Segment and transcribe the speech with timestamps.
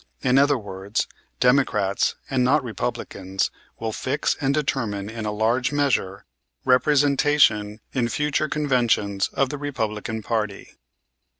[0.23, 1.05] In other words,
[1.39, 6.25] Democrats, and not Republicans, will fix and determine in a large measure,
[6.65, 10.73] representation in future Conventions of the Republican party.